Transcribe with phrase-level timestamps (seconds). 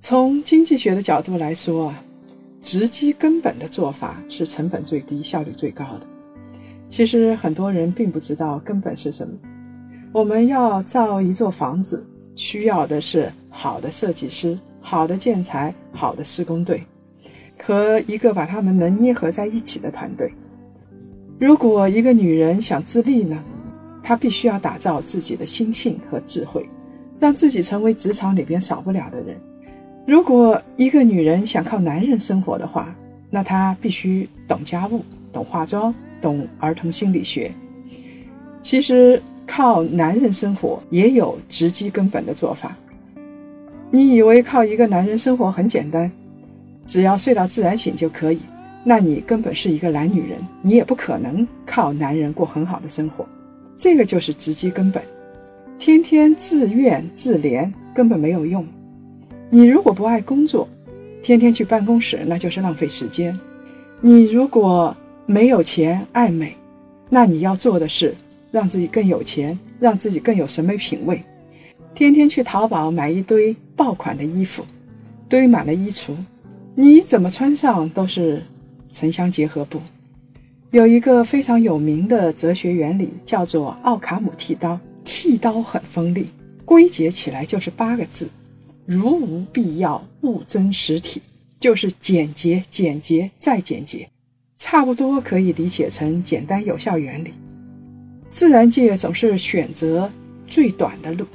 [0.00, 2.04] 从经济学的角度来说啊。
[2.60, 6.06] 直击根本的做法是成本最低、效率最高的。
[6.88, 9.32] 其实很多人并不知道根本是什么。
[10.12, 16.82] 我们要造一座房子，需要的是好的设计师、好的建材、好的施工队
[17.62, 20.30] 和一个把他们能捏合在一起的团队。
[21.38, 23.42] 如果一个女人想自立呢，
[24.02, 26.68] 她必须要打造自己的心性和智慧，
[27.18, 29.40] 让自己成为职场里边少不了的人。
[30.08, 32.96] 如果一个女人想靠男人生活的话，
[33.28, 37.52] 那她必须懂家务、懂化妆、懂儿童心理学。
[38.62, 42.74] 其实靠男人生活也有直击根本的做法。
[43.90, 46.10] 你以为靠一个男人生活很简单，
[46.86, 48.40] 只要睡到自然醒就可以？
[48.84, 53.26] 那你根本是一个懒女人，你也不可能靠男人过很好的生活。
[53.76, 55.02] 这个就是直击根本，
[55.78, 58.66] 天天自怨自怜根本没有用。
[59.50, 60.68] 你如果不爱工作，
[61.22, 63.38] 天天去办公室，那就是浪费时间。
[64.00, 64.94] 你如果
[65.26, 66.54] 没有钱爱美，
[67.08, 68.14] 那你要做的是
[68.50, 71.22] 让自己更有钱，让自己更有审美品味。
[71.94, 74.64] 天天去淘宝买一堆爆款的衣服，
[75.28, 76.12] 堆满了衣橱，
[76.74, 78.42] 你怎么穿上都是
[78.92, 79.80] 城乡结合部。
[80.70, 84.78] 有一个非常有名的哲学原理，叫做奥卡姆剃刀。
[85.10, 86.26] 剃刀很锋利，
[86.66, 88.28] 归结起来就是八个字。
[88.90, 91.20] 如无必要，勿增实体，
[91.60, 94.08] 就是简洁、简洁再简洁，
[94.56, 97.34] 差不多可以理解成简单有效原理。
[98.30, 100.10] 自然界总是选择
[100.46, 101.26] 最短的路，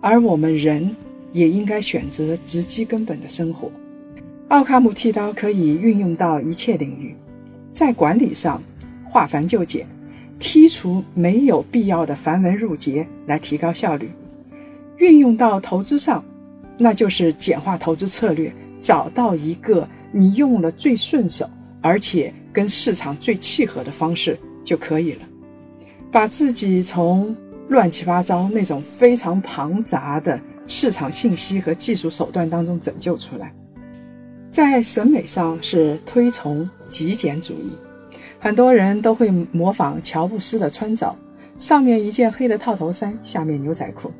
[0.00, 0.90] 而我们人
[1.32, 3.70] 也应该选择直击根本的生活。
[4.48, 7.14] 奥卡姆剃刀可以运用到一切领域，
[7.72, 8.60] 在管理上
[9.08, 9.86] 化繁就简，
[10.40, 14.08] 剔除没有必要的繁文缛节来提高效率；
[14.96, 16.24] 运用到投资上。
[16.78, 18.50] 那就是简化投资策略，
[18.80, 21.50] 找到一个你用了最顺手，
[21.82, 25.20] 而且跟市场最契合的方式就可以了。
[26.10, 27.36] 把自己从
[27.68, 33.52] 乱七八糟那种非常庞杂的市场信息和技术手段当中拯救出来。
[34.50, 37.72] 在审美上是推崇极简主义，
[38.38, 41.14] 很多人都会模仿乔布斯的穿着，
[41.58, 44.10] 上面一件黑的套头衫，下面牛仔裤。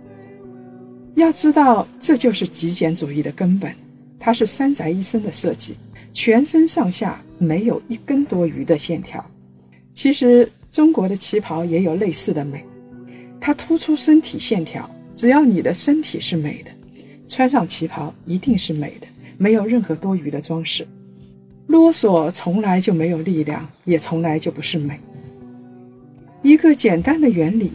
[1.19, 3.75] 要知道，这就是极简主义的根本。
[4.19, 5.77] 它是三宅一生的设计，
[6.13, 9.25] 全身上下没有一根多余的线条。
[9.95, 12.65] 其实中国的旗袍也有类似的美，
[13.41, 14.89] 它突出身体线条。
[15.15, 16.71] 只要你的身体是美的，
[17.27, 20.87] 穿上旗袍一定是美的，没有任何多余的装饰。
[21.67, 24.99] 啰嗦从来就没有力量，也从来就不是美。
[26.43, 27.71] 一个简单的原理，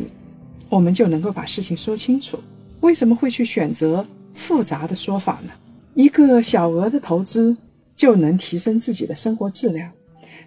[0.69, 2.39] 我们就能够把事情说清楚。
[2.83, 5.51] 为什么会去选择复杂的说法呢？
[5.94, 7.55] 一个小额的投资
[7.95, 9.89] 就能提升自己的生活质量，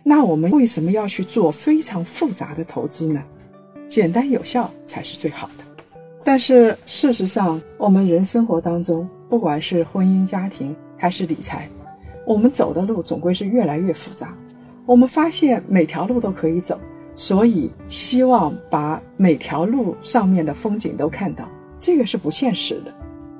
[0.02, 3.24] 那我们为什么要去做非常复杂的投资呢？
[3.88, 5.64] 简单有效才是最好的。
[6.22, 11.66] 但是事实上，我们人生活当中，不管是婚姻家庭还是理财，
[12.26, 14.36] 我们走的路总归是越来越复杂。
[14.84, 16.78] 我们发现每条路都可以走，
[17.14, 21.48] 所以希望把每条路上面的风景都看到。
[21.78, 22.92] 这个是不现实的，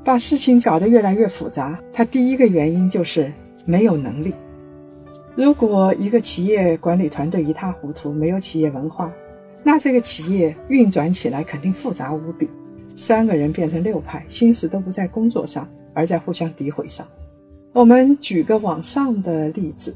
[0.05, 1.79] 把事情搞得越来越复杂。
[1.93, 3.33] 它第一个原因就是
[3.65, 4.33] 没有能力。
[5.35, 9.13] 如果一个企业管理团队一塌糊涂，没有企业文化，
[9.63, 12.49] 那这个企业运转起来肯定复杂无比。
[12.95, 17.07] 三个人变成六派，心思都不在工作上，而在互相诋毁上。
[17.73, 19.95] 我们举个网上的例子，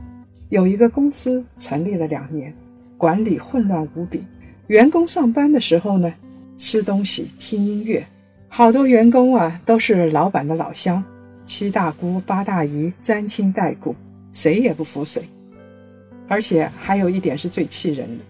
[0.50, 2.52] 有一个公司成立了两年，
[2.98, 4.22] 管理混乱无比，
[4.66, 6.12] 员工上班的时候呢，
[6.58, 8.04] 吃东西听音乐。
[8.52, 11.02] 好多员工啊，都是老板的老乡，
[11.46, 13.94] 七大姑八大姨沾亲带故，
[14.32, 15.22] 谁也不服谁。
[16.26, 18.24] 而且还有一点是最气人的，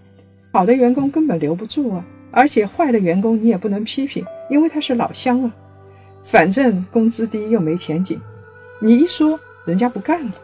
[0.52, 5.52] 好的员工根本留不住啊，而且坏的员工你也不能批评，因为他是老乡啊。
[6.22, 8.20] 反正工资低又没前景，
[8.78, 10.34] 你一说人家不干了。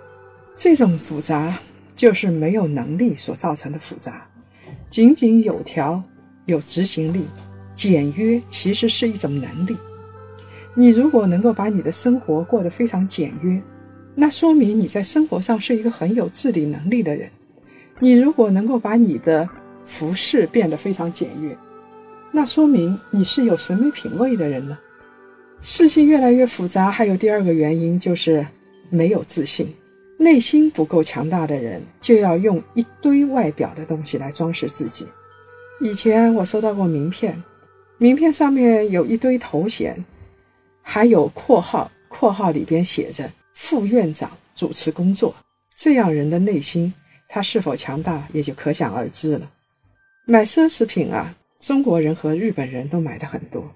[0.57, 1.55] 这种复杂
[1.95, 4.27] 就是没有能力所造成的复杂，
[4.89, 6.03] 井井有条，
[6.47, 7.27] 有执行力。
[7.77, 9.77] 简约其实是一种能力。
[10.75, 13.63] 你如果能够把你的生活过得非常简约，
[14.15, 17.31] 那说明你在生活上是一个很有自理能力的人。
[18.01, 19.49] 你如果能够把你的
[19.85, 21.57] 服饰变得非常简约，
[22.33, 24.77] 那说明你是有审美品味的人呢。
[25.63, 28.47] 事情越来越复杂，还有第二个原因就是
[28.91, 29.67] 没有自信，
[30.19, 35.07] 内心不够强大的人就要用一堆外表的东西来装饰自己。
[35.81, 37.43] 以前我收到过名片，
[37.99, 39.97] 名片上面有一堆头衔，
[40.83, 45.35] 还有括号，括号里边写着副院长主持工作。
[45.77, 46.93] 这样人的内心。
[47.29, 49.51] 他是否强大，也就可想而知了。
[50.27, 53.69] 买奢侈品啊，中国人和日本人都买的很多。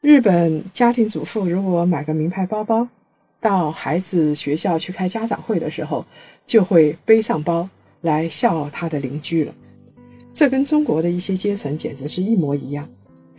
[0.00, 2.88] 日本家庭主妇如果买个名牌包包，
[3.40, 6.02] 到孩子学校去开家长会的时候，
[6.46, 7.68] 就会背上包
[8.00, 9.54] 来笑傲他的邻居了。
[10.32, 12.88] 这跟中国的一些阶层简直是一模一样。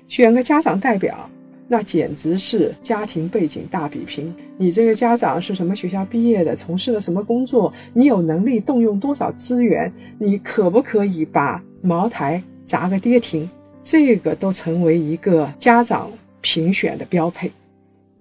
[0.10, 1.30] 选个家长代表。
[1.72, 4.34] 那简直是家庭背景大比拼。
[4.58, 6.56] 你这个家长是什么学校毕业的？
[6.56, 7.72] 从事了什么工作？
[7.94, 9.94] 你有能力动用多少资源？
[10.18, 13.48] 你可不可以把茅台砸个跌停？
[13.84, 16.10] 这个都成为一个家长
[16.42, 17.52] 评选的标配。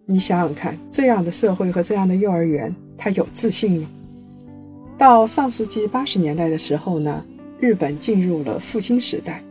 [0.05, 3.89] 你想想看，这样的社会和这样的幼儿园，他有自信吗？
[4.99, 7.25] 到上世纪八十年代的时候呢，
[7.59, 9.43] 日本进入了复兴时代，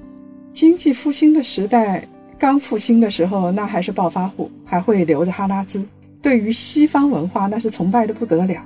[0.53, 2.07] 经济复兴的时代。
[2.39, 5.83] 刚复兴的时候，那还是暴发户，还会留着哈拉兹。
[6.21, 8.63] 对于西方文化，那是崇拜的不得了。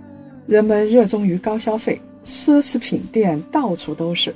[0.48, 4.34] 人们热衷于高消费，奢侈品店到处都是，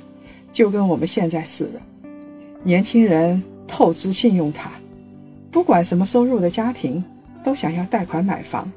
[0.52, 1.80] 就跟我们现在似的。
[2.62, 4.72] 年轻人透支信用卡，
[5.50, 7.02] 不管什么收入的家庭，
[7.44, 8.70] 都想要贷款买房。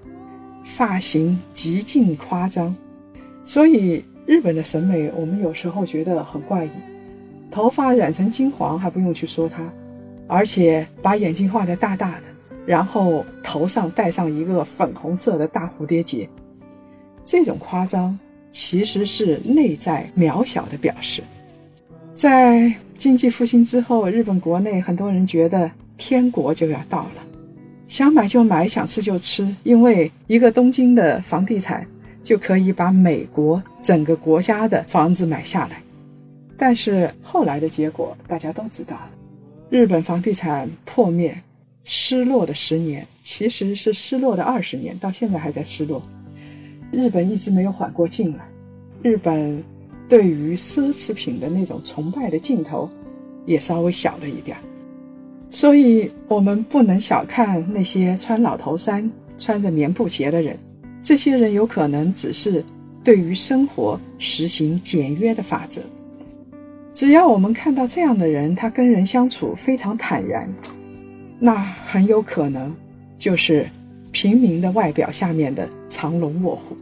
[0.65, 2.75] 发型极尽夸张，
[3.43, 6.69] 所以日本的审美，我们有时候觉得很怪异。
[7.49, 9.63] 头发染成金黄，还不用去说它。
[10.29, 12.23] 而且把眼睛画得大大的，
[12.63, 16.29] 然后头上戴上一个粉红色的大蝴蝶结，
[17.25, 18.17] 这种夸张
[18.51, 21.23] 其实是内在渺小的表示。
[22.13, 27.23] 在经济复兴之后，日本国内很多人觉得天国就要到了，
[27.87, 31.87] 想买就买，想吃就吃，因为一个东京的房地产
[32.23, 35.81] 就可以把美国整个国家的房子买下来。
[36.55, 39.11] 但是后来的结果大家都知道了。
[39.69, 41.39] 日本房地产破灭，
[41.83, 46.01] 失落的十年其实是失落的二十年，到现在还在失落。
[46.91, 48.47] 日本一直没有缓过劲来，
[49.03, 49.63] 日本
[50.07, 52.89] 对于奢侈品的那种崇拜的劲头
[53.45, 54.57] 也稍微小了一点。
[55.51, 59.07] 所以，我们不能小看那些穿老头衫、
[59.37, 60.57] 穿着棉布鞋的人，
[61.03, 62.65] 这些人有可能只是
[63.03, 65.79] 对于生活实行简约的法则。
[66.99, 70.53] 只要我们看到这样的人，他跟人相处非常坦然，
[71.39, 71.55] 那
[71.87, 72.75] 很有可能
[73.17, 73.65] 就是
[74.11, 76.75] 平民的外表下面的藏龙卧虎。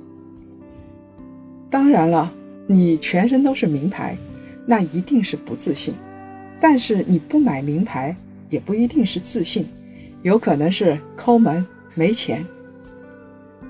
[1.69, 2.33] 当然了，
[2.65, 4.17] 你全身都是名牌，
[4.65, 5.93] 那一定是不自信；
[6.59, 8.15] 但是你不买名牌，
[8.49, 9.67] 也不一定是自信，
[10.23, 12.43] 有可能是抠门、没钱。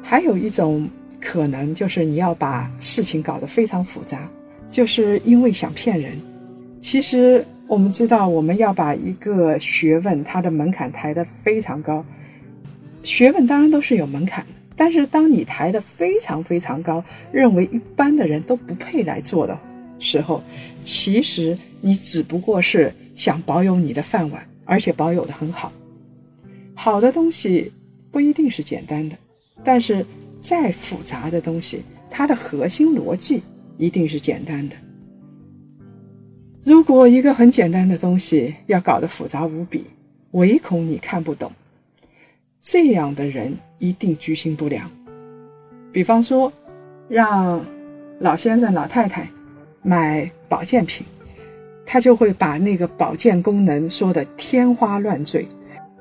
[0.02, 0.88] 还有一种
[1.20, 4.30] 可能就是你要把事情搞得非常复杂，
[4.72, 6.18] 就是因为想骗人。
[6.80, 12.04] 其实我们知道，我们要把一个学问它的门槛抬得非常高。
[13.04, 19.58] 学问当然都是有门槛的，但是当你抬得非常非常高，认为一般的人都不配来做的
[20.00, 20.42] 时候，
[20.84, 25.72] 其实你只不过是想保有你的饭碗，而且保有的很好。
[26.74, 27.72] 好的东西
[28.12, 29.16] 不一定是简单的，
[29.64, 30.06] 但是
[30.40, 33.42] 再复杂的东西，它的核心逻辑
[33.78, 34.76] 一定是简单的。
[36.68, 39.86] 如果一个很简单的东西要搞得复杂无比，
[40.32, 41.50] 唯恐你看不懂，
[42.60, 44.92] 这样的人一定居心不良。
[45.94, 46.52] 比方说，
[47.08, 47.66] 让
[48.20, 49.26] 老先生、老太太
[49.82, 51.08] 买保健品，
[51.86, 55.48] 他就会把那个保健功能说的天花乱坠，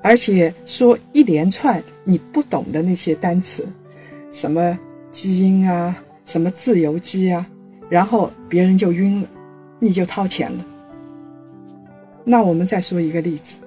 [0.03, 3.65] 而且说一连串你不懂的那些单词，
[4.33, 4.77] 什么
[5.13, 7.47] 基因啊，什么自由基啊，
[7.89, 9.29] 然后别人就晕了。
[9.87, 10.67] 你就掏钱了。
[12.25, 13.59] 那我们再说一个例子，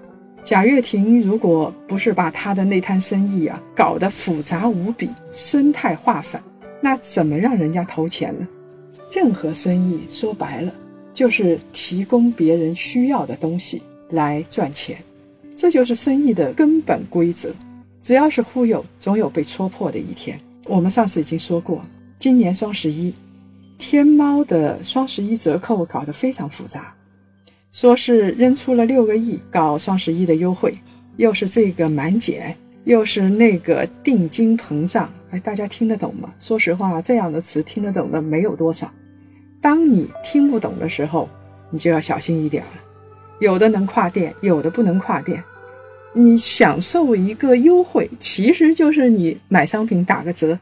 [0.44, 6.44] 贾跃亭如果不是把他的那摊生意啊搞得复杂无比、生态化反，
[6.82, 8.46] 那怎么让人家投钱呢？
[9.14, 10.72] 任何生意说白了
[11.14, 14.98] 就是提供别人需要的东西来赚钱，
[15.56, 17.50] 这就是生意的根本规则。
[18.02, 20.40] 只要是忽悠，总有被戳破的一天。
[20.66, 21.82] 我们上次已经说过，
[22.20, 23.14] 今年双十一。
[23.80, 26.94] 天猫的双十一折扣搞得非常复杂，
[27.72, 30.78] 说是扔出了六个亿搞双十一的优惠，
[31.16, 36.30] 又是这个满减，又是那个定金膨胀，哎，大家听得懂吗？
[36.40, 38.92] 说实话，这样的词听得懂的没有多少。
[39.62, 41.28] 当你听不懂的时候，
[41.72, 42.72] 你就要小心一点了。
[43.40, 45.42] 有的能跨店，有的不能跨店。
[46.12, 50.60] 你享受一个优惠，其实就是你买商品打个折，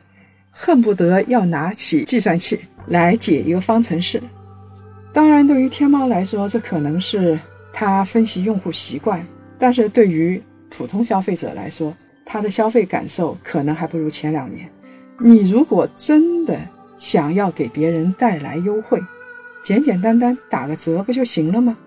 [0.52, 4.22] 恨不得要拿起计算器来解一个方程式。
[5.14, 7.40] 当然，对于天猫来说，这可能是
[7.72, 9.20] 它分析用户习惯；
[9.58, 14.70] 但是对于普通消费者来说，他的消费感受可能还不如前两年。
[15.20, 16.60] 你如果真的
[16.98, 19.02] 想要给别人带来优惠，
[19.64, 21.78] 简简单单打个折不就行了吗？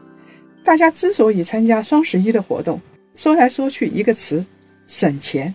[0.65, 2.81] 大家之所以参加双十一的活动，
[3.15, 4.45] 说来说去一个词，
[4.87, 5.55] 省钱。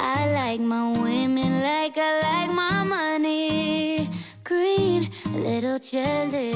[0.00, 4.08] I like my women like I like my money
[4.44, 6.54] green little jealous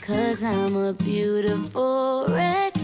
[0.00, 2.76] cause I'm a beautiful wreck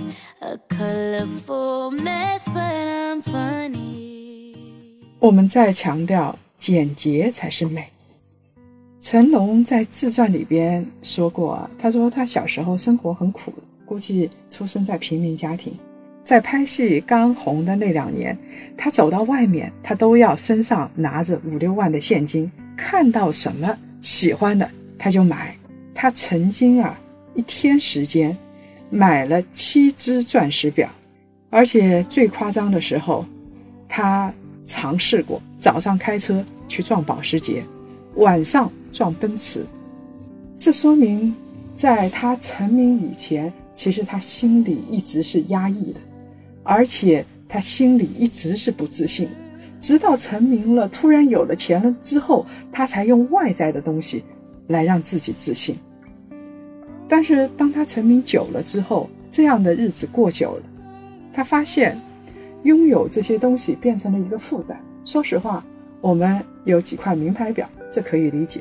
[0.43, 4.57] a colorful mess but I'm funny
[5.21, 7.89] 我们再强调简洁才是美
[9.01, 13.55] 成龙在自传里边说过他说他小时候生活很苦
[13.87, 15.79] 估计出生在平民家庭
[16.29, 18.37] 在拍戏刚红的那两年，
[18.77, 25.57] 他走到外面，他都要身上拿着五六万的现金，看到什么喜欢的他就买。
[25.95, 27.01] 他曾经啊，
[27.35, 28.37] 一天时间
[28.91, 30.87] 买了七只钻石表，
[31.49, 33.25] 而且最夸张的时候，
[33.89, 34.31] 他
[34.67, 37.65] 尝试过早上开车去撞保时捷，
[38.17, 39.65] 晚上撞奔驰。
[40.59, 41.35] 这说明，
[41.75, 46.01] 在他成名以前，其实他心里一直是压抑的。
[46.69, 49.27] 而且他心里一直是不自信，
[49.81, 54.23] 直到成名了，突然有了钱了之后，他才用外在的东西
[54.67, 55.75] 来让自己自信。
[57.09, 60.63] 但是当他成名久了之后，这样的日子过久了，
[61.33, 61.99] 他发现
[62.65, 64.79] 拥有这些东西变成了一个负担。
[65.07, 65.65] 说实话，
[66.03, 68.61] 我们有几块名牌表，这可以理解。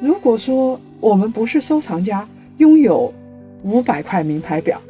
[0.00, 3.14] 如果说我们不是收藏家，拥有
[3.62, 4.82] 五百块名牌表，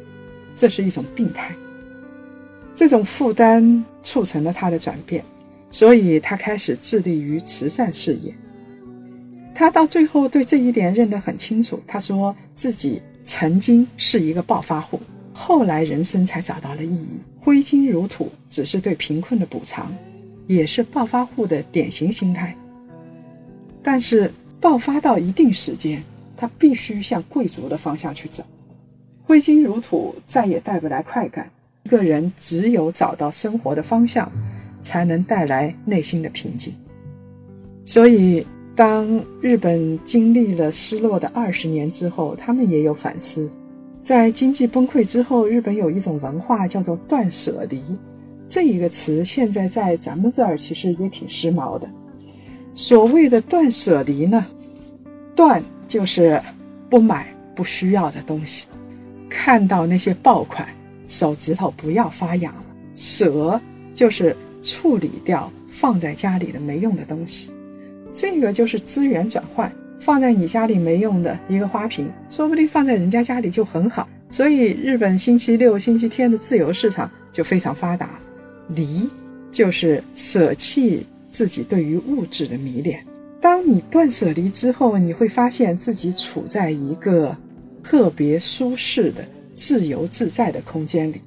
[0.55, 1.55] 这是一种病态。
[2.77, 5.25] 这种负担促成了他的转变，
[5.71, 8.31] 所以他开始致力于慈善事业。
[9.55, 11.81] 他到最后对这一点认得很清楚。
[11.87, 15.01] 他说自己曾经是一个暴发户，
[15.33, 17.07] 后来人生才找到了意义。
[17.39, 19.91] 挥金如土只是对贫困的补偿，
[20.45, 22.55] 也是暴发户的典型心态。
[23.81, 24.31] 但是
[24.61, 26.03] 爆发到一定时间，
[26.37, 28.43] 他必须向贵族的方向去走。
[29.23, 31.49] 挥金如土再也带不来快感。
[31.87, 34.29] 一个人只有找到生活的方向，
[34.81, 36.73] 才能带来内心的平静。
[37.85, 39.07] 所以，当
[39.39, 43.49] 日本经历了失落的二十年之后，他们也有反思。
[44.03, 47.81] 在经济崩溃之后，日本有一种文化叫做“断舍离”，
[48.49, 51.89] 这一个词现在在咱们这儿其实也挺时髦的。
[52.73, 54.45] 所谓的“断舍离”呢，
[55.33, 56.37] 断就是
[56.89, 58.67] 不买不需要的东西，
[59.29, 60.67] 看到那些爆款。
[61.07, 63.59] 手指头不要发痒了，舍
[63.93, 67.49] 就是处理掉放在家里的没用的东西，
[68.13, 69.71] 这个就是资源转换。
[69.99, 74.07] 放在你家里没用的一个花瓶，说不定放在人家家里就很好。
[74.29, 78.11] 所以日本星期六、星期天的自由市场就非常发达。
[78.75, 79.09] 离
[79.51, 83.03] 就是舍弃自己对于物质的迷恋。
[83.41, 87.35] 当你断舍离之后，你会发现自己处在一个
[87.81, 89.25] 特别舒适的。
[89.57, 91.19] 自由自在的空间里，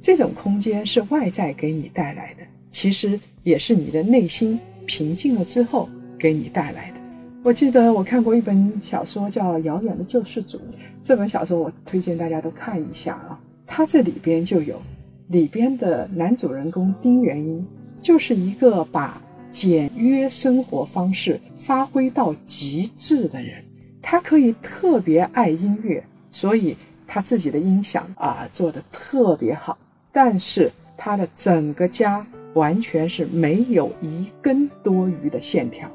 [0.00, 2.42] 这种空间是外在给你带来的，
[2.72, 6.98] 其实也是你的内心平静了之后给你带来的。
[7.44, 10.58] 我记得我看过一本小说叫《遥远的救世主》，
[11.04, 13.38] 这本小说我推荐大家都看一下啊。
[13.64, 14.82] 它这里边就有
[15.28, 17.64] 里边的男主人公丁元英，
[18.02, 23.62] 就是一个把简约生活方式发挥到极致的人。
[24.02, 26.76] 他可以特别爱音乐，所以。
[27.08, 29.76] 他自己的音响啊做的特别好，
[30.12, 32.24] 但是他的整个家
[32.54, 35.90] 完全是没有一根多余的线条，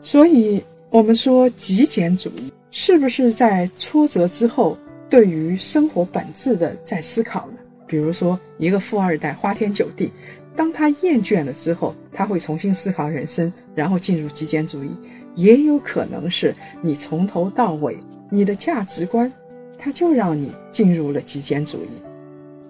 [0.00, 4.76] 所以我们说极简主义是不是在挫折之后
[5.08, 7.58] 对于生活本质的在思考呢？
[7.86, 10.10] 比如说一个富二代花天酒地，
[10.56, 14.90] 当他厌倦了之后，他会重新思考人生，然后进入极简主义。
[15.34, 17.98] 也有可能是你从头到尾，
[18.30, 19.30] 你的价值观，
[19.78, 21.88] 它就让你进入了极简主义。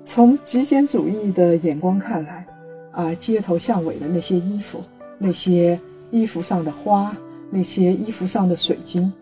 [0.04, 2.46] 从极简主义的眼光看来，
[2.92, 4.80] 啊，街头巷尾的那些衣服，
[5.18, 5.78] 那些
[6.10, 7.16] 衣服上的花，
[7.50, 9.12] 那些衣服上的水晶，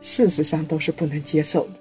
[0.00, 1.72] 事实上都是不能接受的。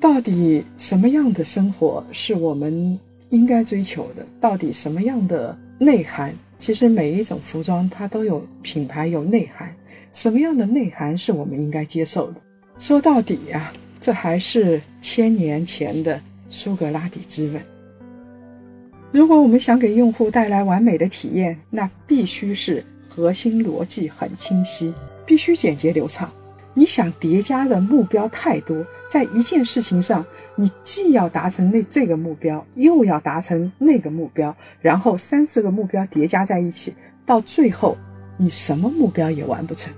[0.00, 2.98] 到底什么样的生活是我们？
[3.30, 6.32] 应该追求的到底什么样的内涵？
[6.56, 9.74] 其实每一种服装它都有品牌有内涵，
[10.12, 12.40] 什么样的内涵是我们应该接受的？
[12.78, 13.72] 说到底呀，
[14.04, 16.20] 这还是千年前的
[16.50, 17.62] 苏格拉底之问。
[19.10, 24.92] 如果我们想给用户带来完美的体验，那必须是核心逻辑很清晰，
[25.24, 26.30] 必须简洁流畅。
[26.74, 30.22] 你想叠加的目标太多，在一件事情上，
[30.54, 36.92] 你既要达成那这个目标，又要达成那个目标，然后三四个目标叠加在一起，
[37.24, 37.96] 到最后
[38.36, 39.90] 你什么目标也完不成。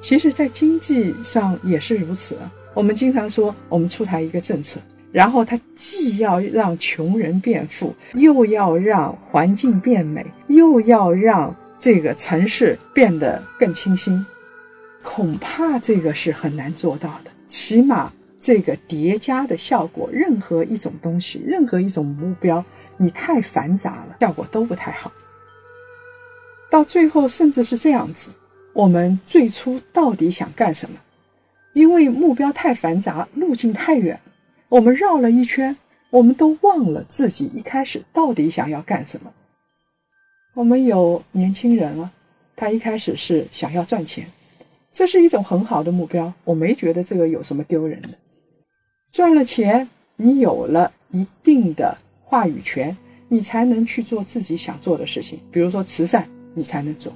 [0.00, 2.52] 其实，在经济上也是如此啊。
[2.78, 4.78] 我们经常说，我们出台一个政策，
[5.10, 14.24] 然后它既要让穷人变富，又要让环境变美，又要让这个城市变得更清新。
[15.02, 17.32] 恐怕这个是很难做到的。
[17.48, 22.64] 起码这个叠加的效果，任何一种东西，任何一种目标，
[22.96, 25.10] 你太繁杂了，效果都不太好。
[26.70, 28.30] 到最后，甚至是这样子：
[28.72, 30.96] 我们最初到底想干什么？
[31.72, 34.18] 因为目标太繁杂，路径太远，
[34.68, 35.76] 我们绕了一圈，
[36.10, 39.32] 我们都忘了自己一开始到底想要干什么。
[40.54, 42.10] 我们有年轻人啊，
[42.56, 44.26] 他一开始是想要赚钱。
[44.92, 48.08] 这是一种很好的目标，我没觉得这个有什么丢人的。
[49.12, 52.96] 赚了钱，你有了一定的话语权，
[53.28, 57.12] 你才能去做自己想做的事情，比如说慈善，你才能做。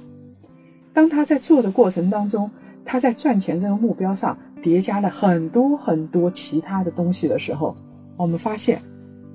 [0.93, 2.49] 当他在做的过程当中，
[2.85, 7.75] 他在赚钱这个目标上叠加了很多很多其他的东西的时候，
[8.17, 8.81] 我们发现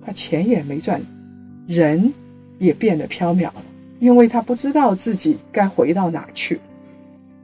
[0.04, 1.00] 他钱也没赚，
[1.66, 2.12] 人
[2.58, 3.64] 也变得飘渺了，
[3.98, 6.60] 因为他不知道自己该回到哪去。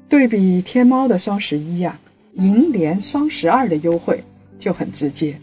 [0.09, 1.98] 对比天猫的双十一呀，
[2.35, 4.22] 银联双十二的优惠
[4.59, 5.37] 就很直接。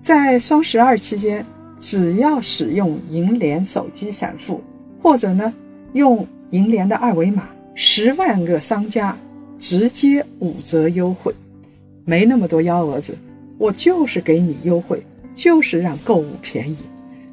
[0.00, 1.44] 在双十二期间，
[1.78, 4.62] 只要使用银联手机闪付，
[5.00, 5.52] 或者呢
[5.92, 9.16] 用银联的二维码，十万个商家
[9.58, 11.34] 直接五折优惠，
[12.04, 13.16] 没那么多幺蛾子，
[13.58, 15.02] 我就是给你优惠，
[15.34, 16.76] 就是让购物便宜。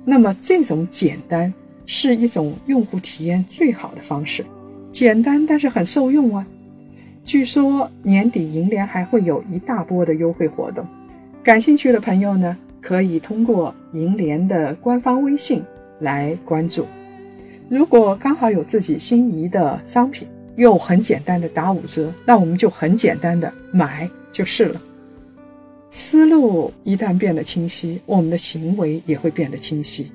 [0.04, 1.54] 那么这种简单
[1.86, 4.44] 是一种用户体验最好的方式，
[4.92, 6.46] 简单但是很受用啊。
[7.24, 10.86] 据说年底银联还会有一大波的优惠活动，
[11.44, 15.64] 感兴趣的朋友呢，可以通过银联的官方微信
[16.00, 16.86] 来关注。
[17.68, 24.82] 如果刚好有自己心仪的商品，又很简单的打五折，那我们就很简单的买就是了。
[25.90, 30.12] 思路一旦变得清晰，我们的行为也会变得清晰。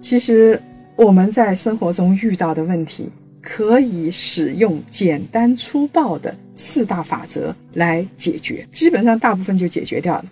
[0.00, 0.60] 其实
[0.96, 3.08] 我们在生活中遇到的问题。
[3.44, 10.24] 可以使用简单粗暴的四大法则来解决，基本上大部分就解决掉了。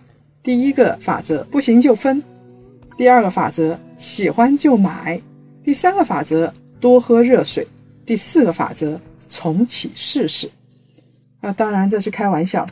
[0.44, 2.22] 第一个法则不行就分，
[2.96, 5.20] 第二个法则喜欢就买，
[5.64, 7.66] 第三个法则多喝热水，
[8.06, 8.96] 第四个法则
[9.30, 10.50] 重启试试。
[11.40, 12.68] 啊，当然这是开玩笑，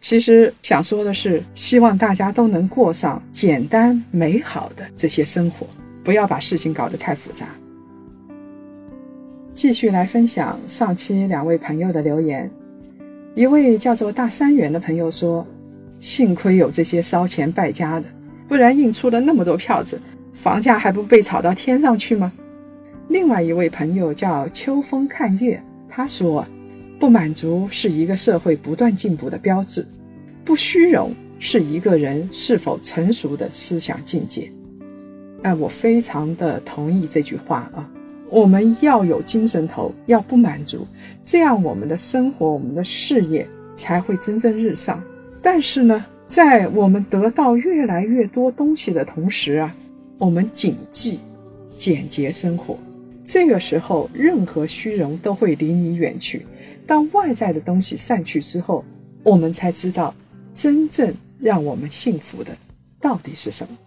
[0.00, 5.66] 其实想说的是，希望大家都能过上简单美好的这些生活，
[6.02, 7.46] 不要把事情搞得太复杂。
[9.52, 12.50] 继续来分享上期两位朋友的留言。
[13.34, 15.46] 一位叫做大三元的朋友说
[16.00, 18.06] ：“幸亏有这些烧钱败家的，
[18.48, 20.00] 不然印出了那么多票子，
[20.32, 22.32] 房价还不被炒到天上去吗？”
[23.08, 26.46] 另外一位朋友叫秋风看月，他说
[26.98, 29.84] ：“不满足是一个社会不断进步的标志，
[30.44, 34.50] 不虚荣是一个人是否成熟的思想境界。”
[35.42, 37.90] 哎，我非常的同意这句话啊。
[38.28, 40.86] 我们要有精神头，要不满足，
[41.24, 45.02] 这样我们的生活、我们的事业才会蒸蒸日上。
[45.42, 49.74] 但是呢，在我们得到越来越多东西的同时啊，
[50.18, 51.18] 我们谨记
[51.76, 52.78] 简洁生活。
[53.32, 56.44] 这个时候，任何虚荣都会离你远去。
[56.84, 58.84] 当外在的东西散去之后，
[59.22, 60.12] 我们才知道
[60.52, 62.50] 真正让我们幸福的
[63.00, 63.78] 到底是什么。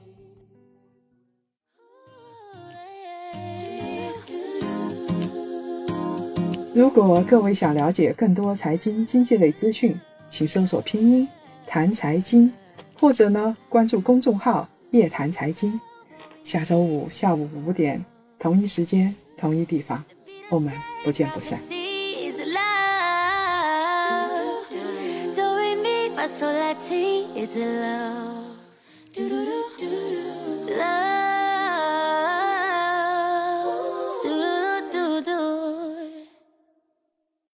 [6.73, 9.93] 如果各位想了解更多财经经济类资讯，
[10.29, 11.27] 请搜索拼音
[11.67, 12.49] 谈财经，
[12.97, 15.77] 或者呢关注公众号夜谈财经。
[16.45, 18.01] 下周五下午五点。
[18.39, 20.01] 同一时间，同一地方，
[20.49, 20.71] 我们
[21.03, 21.59] 不见不散。